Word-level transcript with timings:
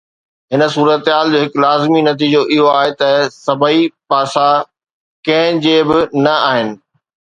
هن 0.53 0.61
صورتحال 0.75 1.27
جو 1.33 1.41
هڪ 1.41 1.63
لازمي 1.65 2.01
نتيجو 2.07 2.41
اهو 2.55 2.67
آهي 2.79 2.91
ته 3.03 3.11
سڀئي 3.45 3.81
پاسا 4.09 4.49
ڪنهن 5.27 5.65
جي 5.65 5.79
به 5.89 5.99
نه 6.27 6.39
آهن. 6.53 6.79